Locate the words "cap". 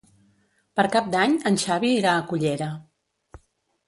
0.95-1.11